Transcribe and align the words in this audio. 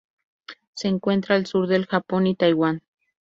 Se 0.73 0.87
encuentra 0.87 1.35
al 1.35 1.45
sur 1.45 1.67
del 1.67 1.85
Japón 1.85 2.25
y 2.25 2.33
Taiwán. 2.35 2.81